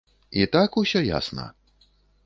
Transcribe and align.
І 0.39 0.47
так 0.55 0.79
усё 0.83 1.05
ясна? 1.11 1.49